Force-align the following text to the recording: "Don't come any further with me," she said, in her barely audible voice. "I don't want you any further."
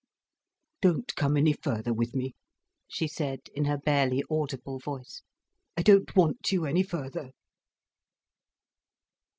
"Don't 0.81 1.15
come 1.15 1.37
any 1.37 1.53
further 1.53 1.93
with 1.93 2.15
me," 2.15 2.33
she 2.87 3.07
said, 3.07 3.41
in 3.53 3.65
her 3.65 3.77
barely 3.77 4.23
audible 4.31 4.79
voice. 4.79 5.21
"I 5.77 5.83
don't 5.83 6.15
want 6.15 6.51
you 6.51 6.65
any 6.65 6.81
further." 6.81 7.33